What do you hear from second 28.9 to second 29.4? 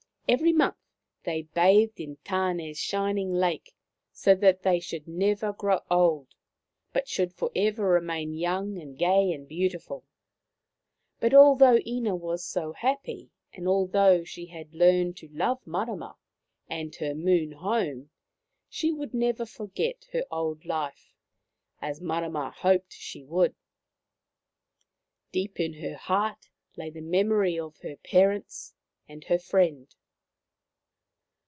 and her